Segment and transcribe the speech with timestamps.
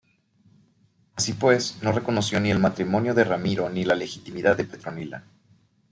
[1.15, 5.25] Así pues, no reconoció ni el matrimonio de Ramiro ni la legitimidad de Petronila.